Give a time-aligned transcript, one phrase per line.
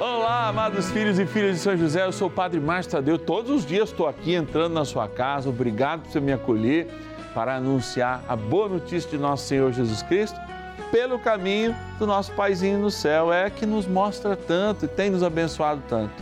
[0.00, 3.18] Olá, amados filhos e filhas de São José, eu sou o Padre Márcio Tadeu.
[3.18, 5.48] Todos os dias estou aqui entrando na sua casa.
[5.48, 6.86] Obrigado por você me acolher
[7.34, 10.38] para anunciar a boa notícia de nosso Senhor Jesus Cristo
[10.92, 13.32] pelo caminho do nosso Paizinho no céu.
[13.32, 16.14] É que nos mostra tanto e tem nos abençoado tanto.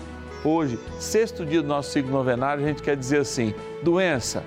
[0.42, 4.42] Hoje, sexto dia do nosso ciclo novenário, a gente quer dizer assim: doença,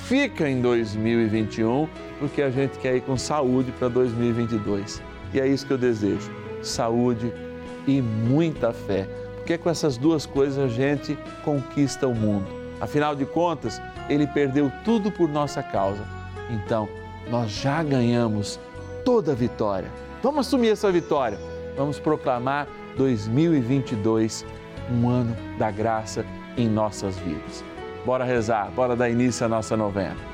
[0.00, 1.88] fica em 2021,
[2.18, 5.02] porque a gente quer ir com saúde para 2022.
[5.32, 6.30] E é isso que eu desejo:
[6.62, 7.32] saúde
[7.86, 12.46] e muita fé, porque com essas duas coisas a gente conquista o mundo.
[12.80, 16.04] Afinal de contas, ele perdeu tudo por nossa causa.
[16.50, 16.88] Então,
[17.30, 18.58] nós já ganhamos
[19.04, 19.90] toda a vitória.
[20.22, 21.38] Vamos assumir essa vitória.
[21.76, 22.66] Vamos proclamar
[22.96, 24.44] 2022
[24.90, 26.24] um ano da graça
[26.56, 27.64] em nossas vidas.
[28.04, 30.33] Bora rezar, bora dar início à nossa novena.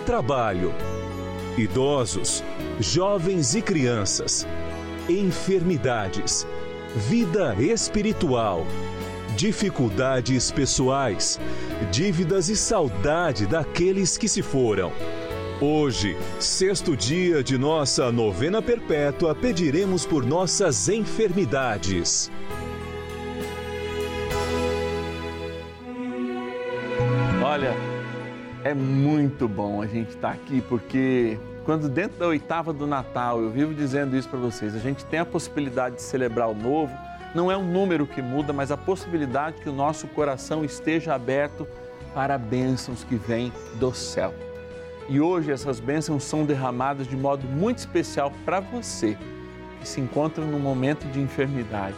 [0.00, 0.74] trabalho,
[1.56, 2.42] idosos,
[2.78, 4.46] jovens e crianças,
[5.08, 6.46] enfermidades,
[7.08, 8.66] vida espiritual,
[9.36, 11.38] dificuldades pessoais,
[11.90, 14.92] dívidas e saudade daqueles que se foram.
[15.60, 22.30] Hoje, sexto dia de nossa novena perpétua, pediremos por nossas enfermidades.
[28.70, 33.50] É muito bom a gente estar aqui porque quando dentro da oitava do Natal, eu
[33.50, 36.96] vivo dizendo isso para vocês, a gente tem a possibilidade de celebrar o novo,
[37.34, 41.66] não é um número que muda, mas a possibilidade que o nosso coração esteja aberto
[42.14, 44.32] para bênçãos que vêm do céu.
[45.08, 49.18] E hoje essas bênçãos são derramadas de modo muito especial para você
[49.80, 51.96] que se encontra num momento de enfermidade.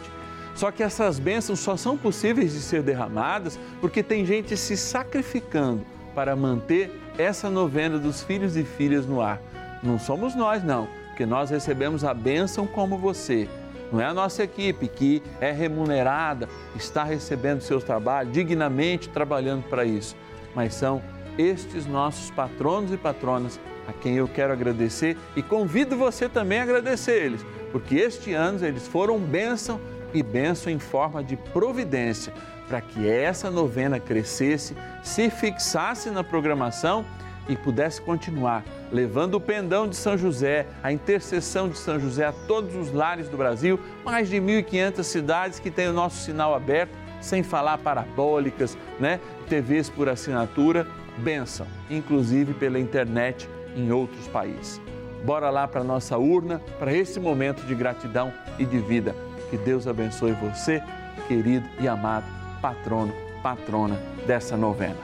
[0.55, 5.93] Só que essas bênçãos só são possíveis de ser derramadas porque tem gente se sacrificando
[6.13, 9.41] para manter essa novena dos filhos e filhas no ar.
[9.81, 13.47] Não somos nós, não, porque nós recebemos a bênção como você.
[13.91, 19.85] Não é a nossa equipe que é remunerada, está recebendo seu trabalho, dignamente trabalhando para
[19.85, 20.15] isso,
[20.55, 21.01] mas são
[21.37, 26.63] estes nossos patronos e patronas a quem eu quero agradecer e convido você também a
[26.63, 29.79] agradecer eles, porque este ano eles foram bênção
[30.13, 32.33] e bênção em forma de providência
[32.73, 37.05] para que essa novena crescesse, se fixasse na programação
[37.47, 42.31] e pudesse continuar levando o pendão de São José, a intercessão de São José a
[42.31, 46.97] todos os lares do Brasil, mais de 1.500 cidades que têm o nosso sinal aberto,
[47.21, 49.19] sem falar parabólicas, né?
[49.47, 50.87] TVs por assinatura,
[51.19, 54.81] benção, inclusive pela internet em outros países.
[55.23, 59.15] Bora lá para nossa urna, para esse momento de gratidão e de vida.
[59.51, 60.81] Que Deus abençoe você,
[61.27, 63.13] querido e amado patrono,
[63.43, 64.95] patrona dessa novena.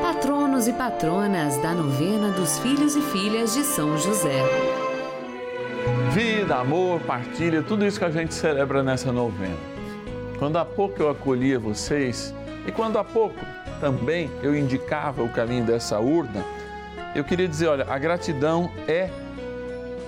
[0.00, 4.42] Patronos e patronas da novena dos filhos e filhas de São José.
[6.14, 9.58] Vida, amor, partilha, tudo isso que a gente celebra nessa novena.
[10.38, 12.34] Quando há pouco eu acolhia vocês
[12.66, 13.36] e quando há pouco
[13.78, 16.42] também eu indicava o caminho dessa urna,
[17.14, 19.10] eu queria dizer, olha, a gratidão é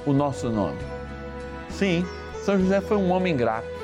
[0.07, 0.79] o nosso nome.
[1.69, 2.03] Sim,
[2.43, 3.82] São José foi um homem grato.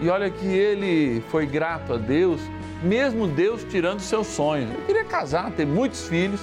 [0.00, 2.40] E olha que ele foi grato a Deus,
[2.82, 4.70] mesmo Deus tirando seus sonhos.
[4.70, 6.40] Ele queria casar, ter muitos filhos.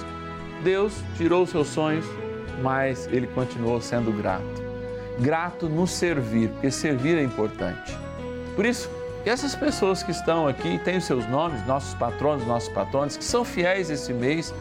[0.62, 2.04] Deus tirou seus sonhos,
[2.62, 4.60] mas ele continuou sendo grato.
[5.18, 7.96] Grato no servir, porque servir é importante.
[8.56, 8.90] Por isso,
[9.24, 13.44] essas pessoas que estão aqui, têm os seus nomes, nossos patronos, nossos patronos, que são
[13.44, 14.54] fiéis esse mês,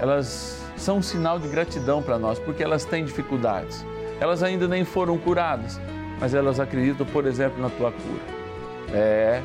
[0.00, 3.84] elas são um sinal de gratidão para nós, porque elas têm dificuldades.
[4.20, 5.80] Elas ainda nem foram curadas,
[6.20, 8.38] mas elas acreditam, por exemplo, na tua cura.
[8.92, 9.42] É,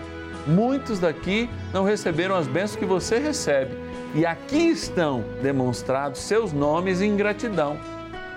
[0.48, 3.76] muitos daqui não receberam as bênçãos que você recebe.
[4.16, 7.78] E aqui estão demonstrados seus nomes em gratidão.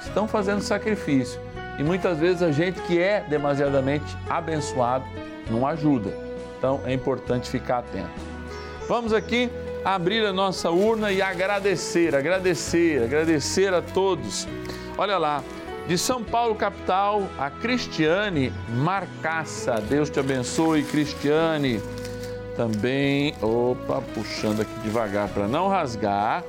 [0.00, 1.40] Estão fazendo sacrifício.
[1.78, 5.04] E muitas vezes a gente que é demasiadamente abençoado
[5.50, 6.10] não ajuda.
[6.58, 8.08] Então é importante ficar atento.
[8.88, 9.50] Vamos aqui
[9.84, 14.48] abrir a nossa urna e agradecer, agradecer, agradecer a todos.
[14.96, 15.44] Olha lá,
[15.86, 19.80] de São Paulo, capital, a Cristiane Marcaça.
[19.88, 21.80] Deus te abençoe, Cristiane.
[22.56, 26.42] Também, opa, puxando aqui devagar para não rasgar.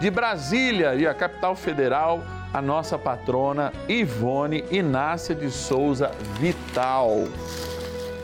[0.00, 2.22] De Brasília, e a capital federal,
[2.52, 7.24] a nossa patrona Ivone Inácia de Souza Vital.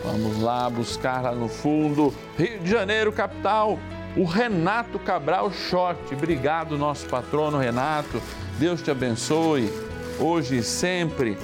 [0.04, 2.12] Vamos lá buscar lá no fundo.
[2.36, 3.78] Rio de Janeiro, capital.
[4.16, 6.14] O Renato Cabral Short.
[6.14, 8.20] Obrigado, nosso patrono Renato.
[8.58, 9.70] Deus te abençoe,
[10.18, 11.36] hoje e sempre.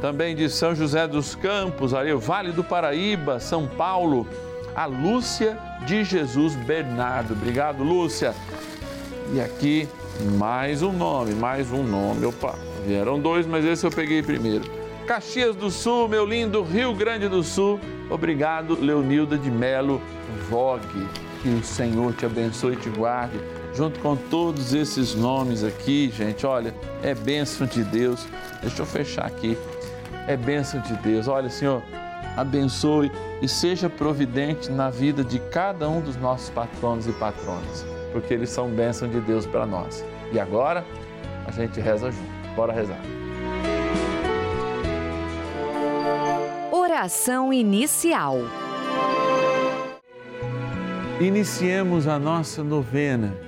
[0.00, 4.26] Também de São José dos Campos, ali, o Vale do Paraíba, São Paulo.
[4.74, 7.32] A Lúcia de Jesus Bernardo.
[7.32, 8.32] Obrigado, Lúcia.
[9.32, 9.88] E aqui,
[10.38, 12.24] mais um nome, mais um nome.
[12.26, 12.54] Opa,
[12.86, 14.64] vieram dois, mas esse eu peguei primeiro.
[15.06, 17.80] Caxias do Sul, meu lindo Rio Grande do Sul.
[18.10, 20.00] Obrigado, Leonilda de Melo
[20.48, 21.08] Vogue.
[21.42, 23.38] Que o Senhor te abençoe e te guarde.
[23.74, 28.26] Junto com todos esses nomes aqui, gente, olha, é bênção de Deus.
[28.60, 29.56] Deixa eu fechar aqui.
[30.26, 31.28] É bênção de Deus.
[31.28, 31.82] Olha, Senhor,
[32.36, 33.10] abençoe
[33.40, 38.50] e seja providente na vida de cada um dos nossos patronos e patronas, porque eles
[38.50, 40.04] são bênção de Deus para nós.
[40.32, 40.84] E agora,
[41.46, 42.38] a gente reza junto.
[42.56, 43.00] Bora rezar.
[46.72, 48.38] Oração inicial.
[51.20, 53.47] Iniciemos a nossa novena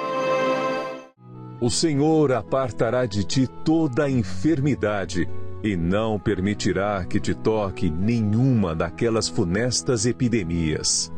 [1.61, 5.29] O Senhor apartará de ti toda a enfermidade
[5.63, 11.13] e não permitirá que te toque nenhuma daquelas funestas epidemias.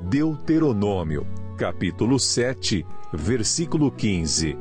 [0.00, 1.24] Deuteronômio,
[1.56, 4.58] capítulo 7, versículo 15.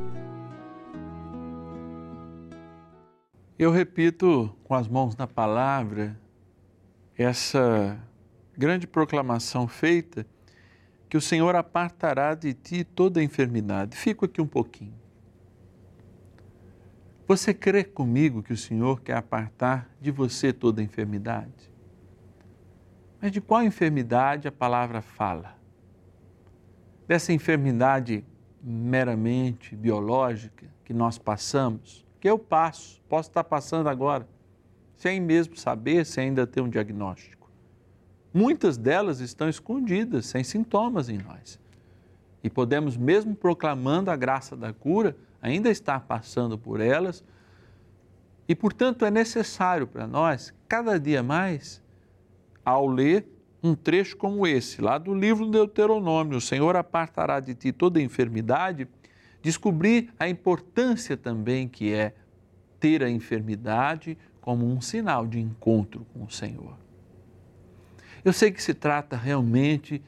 [3.57, 6.15] Eu repito com as mãos na palavra
[7.17, 7.97] essa
[8.55, 10.27] grande proclamação feita
[11.13, 13.95] que o Senhor apartará de ti toda enfermidade.
[13.95, 14.95] Fico aqui um pouquinho.
[17.27, 21.71] Você crê comigo que o Senhor quer apartar de você toda enfermidade?
[23.21, 25.55] Mas de qual enfermidade a palavra fala?
[27.07, 28.25] Dessa enfermidade
[28.59, 34.27] meramente biológica que nós passamos, que eu passo, posso estar passando agora,
[34.95, 37.42] sem mesmo saber, sem ainda ter um diagnóstico.
[38.33, 41.59] Muitas delas estão escondidas, sem sintomas em nós.
[42.43, 47.23] E podemos, mesmo proclamando a graça da cura, ainda estar passando por elas.
[48.47, 51.81] E, portanto, é necessário para nós, cada dia mais,
[52.65, 53.25] ao ler
[53.61, 58.01] um trecho como esse, lá do livro do Deuteronômio, o Senhor apartará de ti toda
[58.01, 58.87] enfermidade,
[59.41, 62.13] descobrir a importância também que é
[62.79, 66.82] ter a enfermidade como um sinal de encontro com o Senhor.
[68.23, 70.01] Eu sei que se trata realmente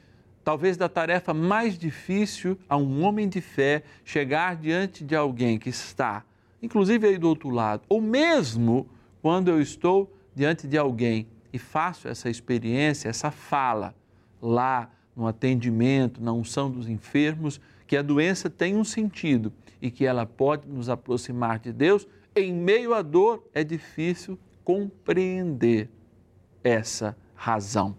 [0.43, 5.69] talvez da tarefa mais difícil a um homem de fé chegar diante de alguém que
[5.69, 6.23] está,
[6.61, 8.87] inclusive aí do outro lado, ou mesmo
[9.21, 13.95] quando eu estou diante de alguém e faço essa experiência, essa fala
[14.41, 20.05] lá no atendimento, na unção dos enfermos, que a doença tem um sentido e que
[20.05, 25.89] ela pode nos aproximar de Deus, em meio à dor é difícil compreender
[26.63, 27.95] essa razão,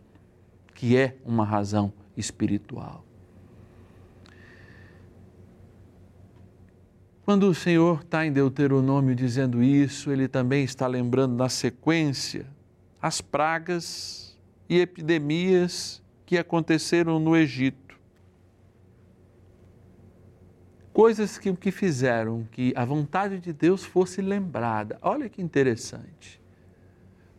[0.77, 3.03] que é uma razão espiritual.
[7.25, 12.47] Quando o Senhor está em Deuteronômio dizendo isso, ele também está lembrando na sequência
[13.03, 17.99] as pragas e epidemias que aconteceram no Egito.
[20.93, 24.99] Coisas que, que fizeram que a vontade de Deus fosse lembrada.
[25.03, 26.41] Olha que interessante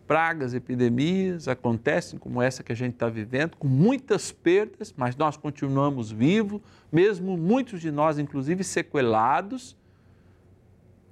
[0.07, 5.35] pragas, epidemias acontecem, como essa que a gente está vivendo, com muitas perdas, mas nós
[5.35, 6.61] continuamos vivos,
[6.91, 9.75] mesmo muitos de nós, inclusive, sequelados,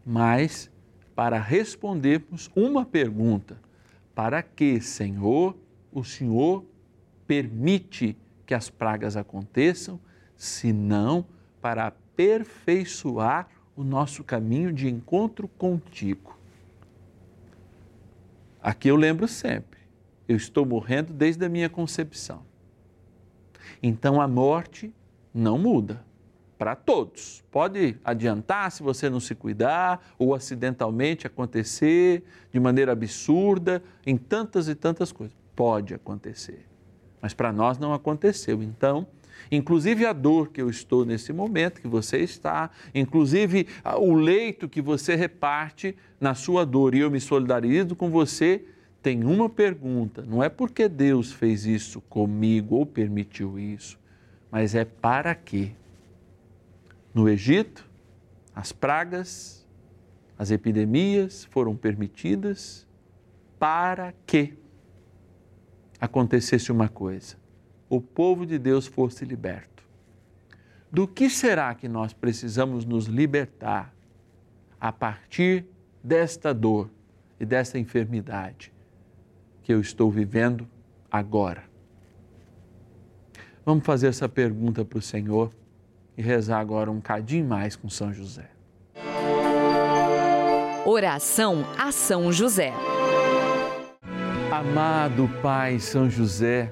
[0.06, 0.72] mas
[1.14, 3.58] para respondermos uma pergunta:
[4.16, 5.56] para que, Senhor,
[5.92, 6.64] o Senhor
[7.28, 10.00] permite que as pragas aconteçam,
[10.38, 11.26] senão
[11.62, 16.36] para aperfeiçoar o nosso caminho de encontro contigo?
[18.66, 19.80] Aqui eu lembro sempre,
[20.28, 22.44] eu estou morrendo desde a minha concepção.
[23.82, 24.92] Então a morte
[25.32, 26.04] não muda
[26.58, 27.44] para todos.
[27.52, 34.68] Pode adiantar se você não se cuidar ou acidentalmente acontecer de maneira absurda em tantas
[34.68, 35.38] e tantas coisas.
[35.56, 36.68] Pode acontecer.
[37.22, 38.64] Mas para nós não aconteceu.
[38.64, 39.06] Então,
[39.52, 43.68] inclusive a dor que eu estou nesse momento, que você está, inclusive
[44.00, 48.64] o leito que você reparte na sua dor, e eu me solidarizo com você,
[49.02, 54.00] tem uma pergunta: não é porque Deus fez isso comigo ou permitiu isso,
[54.52, 55.72] mas é para quê?
[57.14, 57.88] No Egito,
[58.54, 59.66] as pragas,
[60.38, 62.86] as epidemias foram permitidas
[63.58, 64.54] para que
[66.00, 67.45] acontecesse uma coisa
[67.90, 69.84] o povo de Deus fosse liberto.
[70.92, 73.94] Do que será que nós precisamos nos libertar
[74.80, 75.66] a partir
[76.04, 76.90] desta dor
[77.40, 78.74] e dessa enfermidade
[79.62, 80.68] que eu estou vivendo
[81.12, 81.64] agora?
[83.66, 85.52] Vamos fazer essa pergunta para o Senhor
[86.18, 88.50] e rezar agora um cadinho mais com São José.
[90.86, 92.72] Oração a São José.
[94.52, 96.72] Amado Pai São José,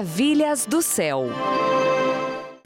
[0.00, 1.24] Maravilhas do céu.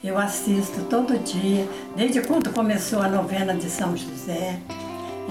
[0.03, 4.59] Eu assisto todo dia, desde quando começou a novena de São José.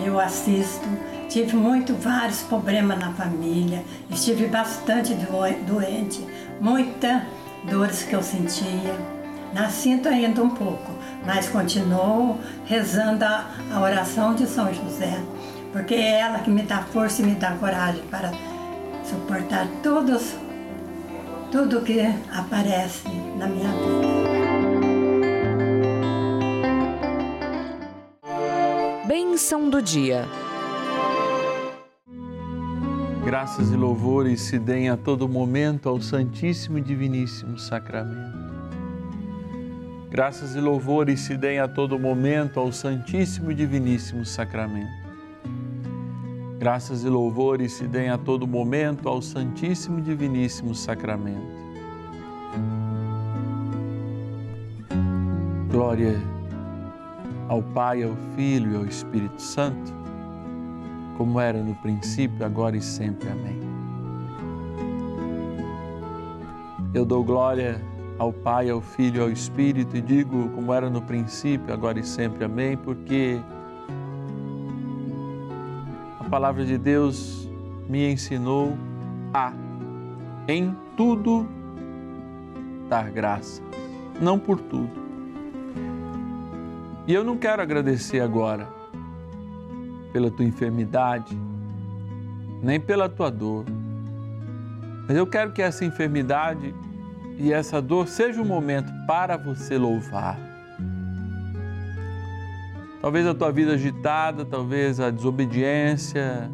[0.03, 0.89] Eu assisto.
[1.29, 6.27] Tive muito vários problemas na família, estive bastante do- doente,
[6.59, 7.21] muitas
[7.71, 8.97] dores que eu sentia.
[9.53, 10.93] Na sinto ainda um pouco,
[11.27, 15.21] mas continuo rezando a, a oração de São José,
[15.71, 18.33] porque é ela que me dá força e me dá coragem para
[19.05, 20.33] suportar todos,
[21.51, 22.01] tudo que
[22.33, 24.21] aparece na minha vida.
[29.07, 30.27] Bênção do dia.
[33.25, 38.39] Graças e louvores se deem a todo momento ao Santíssimo e Diviníssimo Sacramento.
[40.09, 45.00] Graças e louvores se deem a todo momento ao Santíssimo e Diviníssimo Sacramento.
[46.61, 51.41] Graças e louvores se deem a todo momento ao Santíssimo e Diviníssimo Sacramento.
[55.71, 56.21] Glória
[57.49, 59.99] ao Pai, ao Filho e ao Espírito Santo
[61.17, 63.31] como era no princípio, agora e sempre.
[63.31, 63.59] Amém.
[66.93, 67.81] Eu dou glória
[68.19, 72.05] ao Pai, ao Filho e ao Espírito e digo como era no princípio, agora e
[72.05, 72.45] sempre.
[72.45, 73.41] Amém, porque
[76.31, 77.51] palavra de Deus
[77.89, 78.79] me ensinou
[79.35, 79.53] a
[80.47, 81.47] em tudo
[82.89, 83.61] dar graças,
[84.21, 85.01] não por tudo.
[87.07, 88.69] E eu não quero agradecer agora
[90.13, 91.37] pela tua enfermidade,
[92.63, 93.65] nem pela tua dor.
[95.09, 96.73] Mas eu quero que essa enfermidade
[97.39, 100.50] e essa dor seja um momento para você louvar.
[103.01, 106.51] Talvez a tua vida agitada, talvez a desobediência,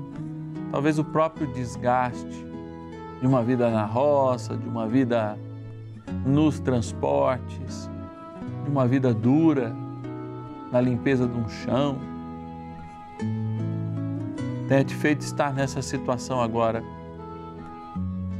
[0.70, 2.46] talvez o próprio desgaste
[3.20, 5.38] de uma vida na roça, de uma vida
[6.24, 7.90] nos transportes,
[8.64, 9.74] de uma vida dura
[10.70, 11.98] na limpeza de um chão
[14.68, 16.82] tenha te feito estar nessa situação agora.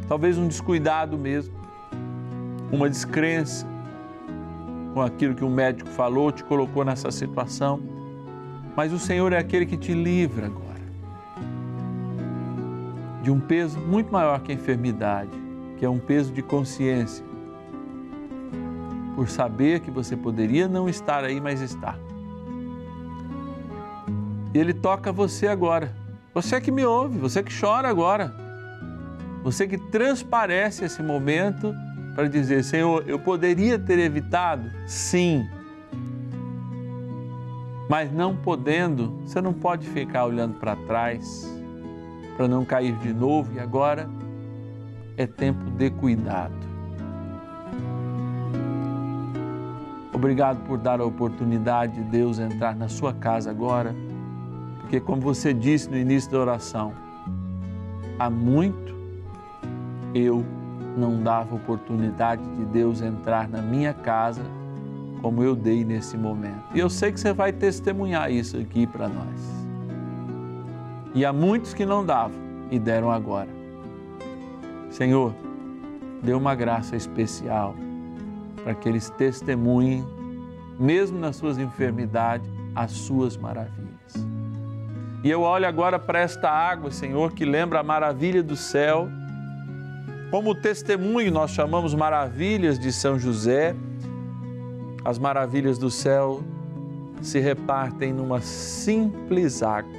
[0.08, 1.54] Talvez um descuidado mesmo,
[2.70, 3.66] uma descrença
[4.92, 7.80] com aquilo que o médico falou, te colocou nessa situação.
[8.76, 10.66] Mas o Senhor é aquele que te livra agora
[13.22, 15.30] de um peso muito maior que a enfermidade,
[15.78, 17.24] que é um peso de consciência,
[19.16, 21.96] por saber que você poderia não estar aí, mas está.
[24.54, 28.30] E Ele toca você agora você que me ouve, você que chora agora,
[29.42, 31.74] você que transparece esse momento
[32.14, 34.70] para dizer: Senhor, eu poderia ter evitado?
[34.86, 35.48] Sim.
[37.88, 41.52] Mas não podendo, você não pode ficar olhando para trás
[42.36, 44.08] para não cair de novo e agora
[45.16, 46.54] é tempo de cuidado.
[50.12, 53.94] Obrigado por dar a oportunidade de Deus entrar na sua casa agora
[54.86, 56.92] porque, como você disse no início da oração,
[58.20, 58.94] há muito
[60.14, 60.44] eu
[60.96, 64.42] não dava oportunidade de Deus entrar na minha casa
[65.26, 66.62] como eu dei nesse momento.
[66.72, 69.66] E eu sei que você vai testemunhar isso aqui para nós.
[71.16, 72.38] E há muitos que não davam
[72.70, 73.48] e deram agora.
[74.88, 75.34] Senhor,
[76.22, 77.74] dê uma graça especial
[78.62, 80.06] para que eles testemunhem,
[80.78, 84.14] mesmo nas suas enfermidades, as suas maravilhas.
[85.24, 89.08] E eu olho agora para esta água, Senhor, que lembra a maravilha do céu.
[90.30, 93.74] Como testemunho, nós chamamos maravilhas de São José.
[95.06, 96.42] As maravilhas do céu
[97.22, 99.94] se repartem numa simples água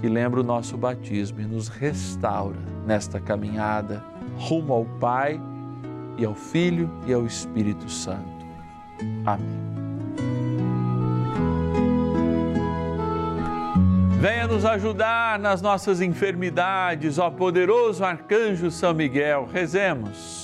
[0.00, 4.02] que lembra o nosso batismo e nos restaura nesta caminhada
[4.38, 5.38] rumo ao Pai
[6.16, 8.46] e ao Filho e ao Espírito Santo.
[9.26, 9.62] Amém.
[14.18, 19.46] Venha nos ajudar nas nossas enfermidades, ó poderoso arcanjo São Miguel.
[19.52, 20.43] Rezemos.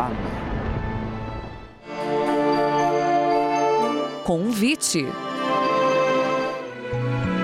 [0.00, 0.16] Amém.
[4.24, 5.06] Convite.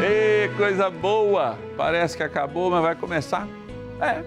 [0.03, 1.59] Ê, coisa boa!
[1.77, 3.47] Parece que acabou, mas vai começar.
[4.01, 4.23] É,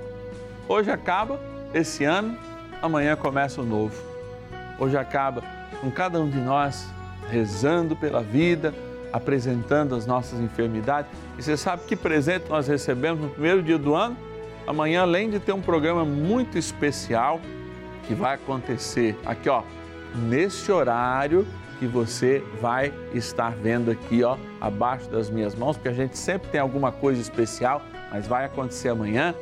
[0.68, 1.40] hoje acaba
[1.74, 2.38] esse ano,
[2.82, 3.96] amanhã começa o novo.
[4.78, 5.42] Hoje acaba
[5.82, 6.88] com cada um de nós
[7.32, 8.74] rezando pela vida,
[9.12, 11.10] apresentando as nossas enfermidades.
[11.38, 14.16] E você sabe que presente nós recebemos no primeiro dia do ano?
[14.68, 17.40] Amanhã, além de ter um programa muito especial
[18.10, 19.62] que vai acontecer aqui, ó,
[20.16, 21.46] nesse horário
[21.78, 26.50] que você vai estar vendo aqui, ó, abaixo das minhas mãos, porque a gente sempre
[26.50, 29.36] tem alguma coisa especial, mas vai acontecer amanhã.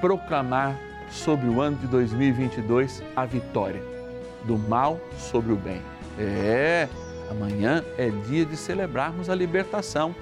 [0.00, 0.74] Proclamar
[1.10, 3.82] sobre o ano de 2022 a vitória
[4.44, 5.82] do mal sobre o bem.
[6.18, 6.88] É,
[7.30, 10.14] amanhã é dia de celebrarmos a libertação.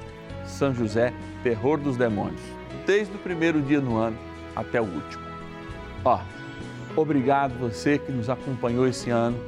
[0.45, 1.15] São José,
[1.45, 2.43] terror dos demônios,
[2.85, 4.19] desde o primeiro dia no ano
[4.57, 5.23] até o último.
[6.05, 6.19] Ó,
[6.97, 9.39] obrigado você que nos acompanhou esse ano,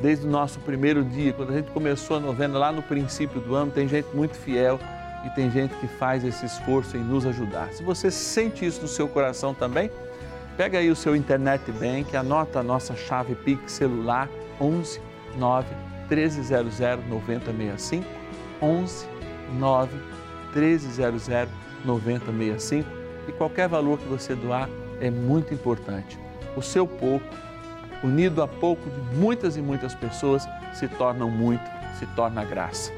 [0.00, 3.54] desde o nosso primeiro dia, quando a gente começou a novena lá no princípio do
[3.54, 4.78] ano, tem gente muito fiel
[5.24, 7.72] e tem gente que faz esse esforço em nos ajudar.
[7.72, 9.90] Se você sente isso no seu coração também,
[10.56, 14.28] pega aí o seu internet bank, anota a nossa chave Pix celular
[14.60, 15.00] 11
[15.38, 15.66] 9
[16.08, 18.06] 1300 9065
[18.60, 19.06] 11
[19.58, 19.96] 9
[20.54, 21.28] 1300
[21.84, 22.88] 9065
[23.28, 24.68] e qualquer valor que você doar
[25.00, 26.23] é muito importante
[26.56, 27.26] o seu pouco,
[28.02, 31.64] unido a pouco de muitas e muitas pessoas, se tornam muito,
[31.98, 32.92] se torna graça.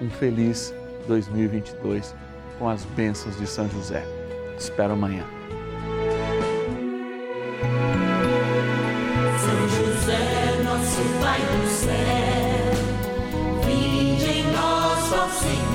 [0.00, 0.74] Um feliz
[1.06, 2.14] 2022
[2.58, 4.04] com as bênçãos de São José.
[4.56, 5.24] Te espero amanhã.
[9.38, 12.72] São José, nosso Pai do céu,
[13.66, 15.71] vinde em nós, ó Senhor.